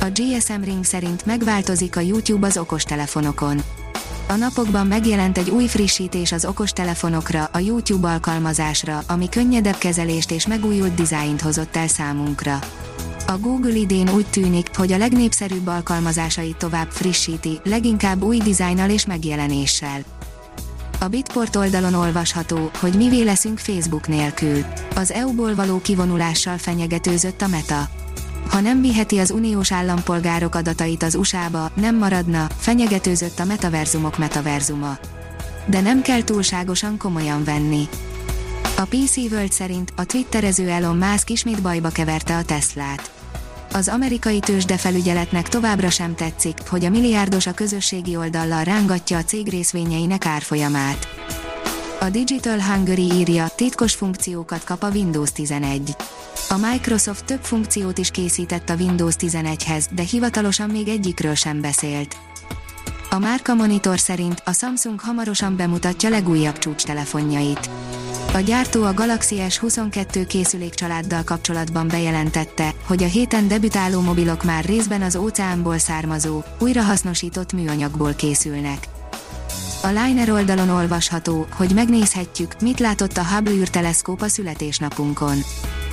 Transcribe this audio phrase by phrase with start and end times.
[0.00, 3.62] A GSM Ring szerint megváltozik a YouTube az okostelefonokon.
[4.28, 10.46] A napokban megjelent egy új frissítés az okostelefonokra, a YouTube alkalmazásra, ami könnyedebb kezelést és
[10.46, 12.58] megújult dizájnt hozott el számunkra.
[13.26, 19.06] A Google idén úgy tűnik, hogy a legnépszerűbb alkalmazásait tovább frissíti, leginkább új dizájnnal és
[19.06, 20.04] megjelenéssel.
[21.00, 24.64] A Bitport oldalon olvasható, hogy mivé leszünk Facebook nélkül.
[24.94, 27.88] Az EU-ból való kivonulással fenyegetőzött a Meta.
[28.50, 34.98] Ha nem viheti az uniós állampolgárok adatait az USA-ba, nem maradna, fenyegetőzött a metaverzumok metaverzuma.
[35.66, 37.88] De nem kell túlságosan komolyan venni.
[38.76, 43.10] A PC World szerint a twitterező Elon Musk ismét bajba keverte a Teslát
[43.76, 49.48] az amerikai tőzsdefelügyeletnek továbbra sem tetszik, hogy a milliárdos a közösségi oldallal rángatja a cég
[49.48, 51.08] részvényeinek árfolyamát.
[52.00, 55.96] A Digital Hungary írja, titkos funkciókat kap a Windows 11.
[56.48, 62.16] A Microsoft több funkciót is készített a Windows 11-hez, de hivatalosan még egyikről sem beszélt.
[63.10, 67.70] A Márka Monitor szerint a Samsung hamarosan bemutatja legújabb csúcstelefonjait.
[68.34, 75.02] A gyártó a Galaxy S22 készülékcsaláddal kapcsolatban bejelentette, hogy a héten debütáló mobilok már részben
[75.02, 78.88] az óceánból származó, újrahasznosított műanyagból készülnek.
[79.82, 85.36] A Liner oldalon olvasható, hogy megnézhetjük, mit látott a Hubble űrteleszkóp a születésnapunkon.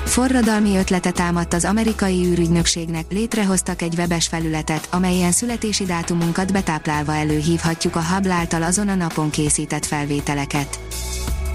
[0.05, 7.95] Forradalmi ötlete támadt az amerikai űrügynökségnek, létrehoztak egy webes felületet, amelyen születési dátumunkat betáplálva előhívhatjuk
[7.95, 10.79] a Hubble által azon a napon készített felvételeket.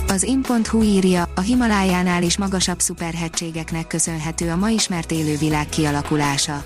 [0.08, 6.64] Az in.hu írja, a Himalájánál is magasabb szuperhegységeknek köszönhető a ma ismert élővilág kialakulása.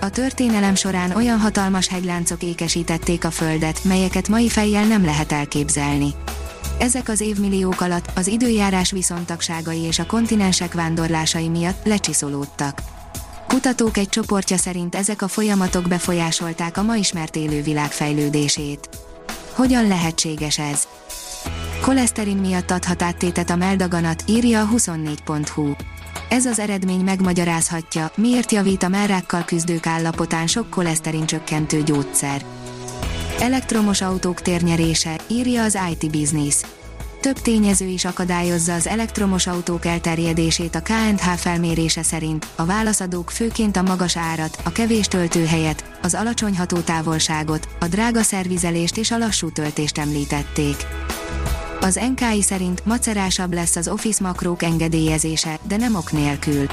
[0.00, 6.14] A történelem során olyan hatalmas hegyláncok ékesítették a Földet, melyeket mai fejjel nem lehet elképzelni.
[6.80, 12.82] Ezek az évmilliók alatt az időjárás viszontagságai és a kontinensek vándorlásai miatt lecsiszolódtak.
[13.48, 18.88] Kutatók egy csoportja szerint ezek a folyamatok befolyásolták a ma ismert élővilág fejlődését.
[19.52, 20.88] Hogyan lehetséges ez?
[21.80, 25.72] Koleszterin miatt adhat áttétet a meldaganat, írja a 24.hu.
[26.28, 32.44] Ez az eredmény megmagyarázhatja, miért javít a merrákkal küzdők állapotán sok koleszterin csökkentő gyógyszer.
[33.40, 36.54] Elektromos autók térnyerése, írja az IT Business.
[37.20, 43.76] Több tényező is akadályozza az elektromos autók elterjedését a KNH felmérése szerint, a válaszadók főként
[43.76, 49.52] a magas árat, a kevés töltőhelyet, az alacsony hatótávolságot, a drága szervizelést és a lassú
[49.52, 50.86] töltést említették.
[51.80, 56.66] Az NKI szerint macerásabb lesz az Office makrók engedélyezése, de nem ok nélkül.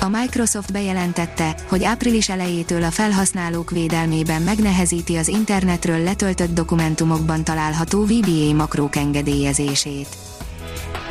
[0.00, 8.04] A Microsoft bejelentette, hogy április elejétől a felhasználók védelmében megnehezíti az internetről letöltött dokumentumokban található
[8.04, 10.08] VBA makrók engedélyezését.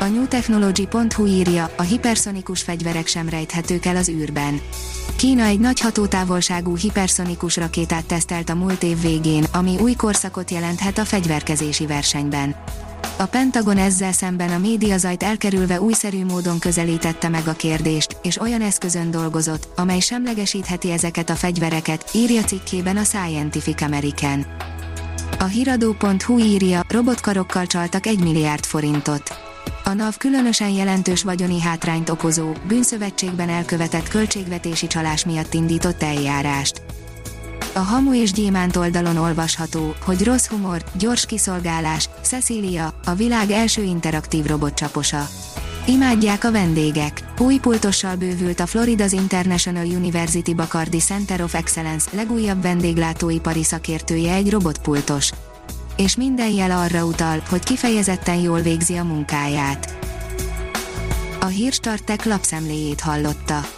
[0.00, 4.60] A newtechnology.hu írja, a hiperszonikus fegyverek sem rejthetők el az űrben.
[5.16, 10.98] Kína egy nagy hatótávolságú hiperszonikus rakétát tesztelt a múlt év végén, ami új korszakot jelenthet
[10.98, 12.56] a fegyverkezési versenyben.
[13.20, 18.60] A Pentagon ezzel szemben a médiazajt elkerülve újszerű módon közelítette meg a kérdést, és olyan
[18.60, 24.46] eszközön dolgozott, amely semlegesítheti ezeket a fegyvereket, írja cikkében a Scientific American.
[25.38, 29.38] A hiradó.hu írja, robotkarokkal csaltak 1 milliárd forintot.
[29.84, 36.82] A NAV különösen jelentős vagyoni hátrányt okozó, bűnszövetségben elkövetett költségvetési csalás miatt indított eljárást.
[37.78, 43.82] A Hamu és Gyémánt oldalon olvasható, hogy rossz humor, gyors kiszolgálás, Cecilia, a világ első
[43.82, 45.28] interaktív robotcsaposa.
[45.86, 47.24] Imádják a vendégek.
[47.38, 54.50] Új pultossal bővült a Florida's International University Bacardi Center of Excellence legújabb vendéglátóipari szakértője egy
[54.50, 55.30] robotpultos.
[55.96, 59.98] És minden jel arra utal, hogy kifejezetten jól végzi a munkáját.
[61.40, 63.77] A Hírstartek lapszemléjét hallotta.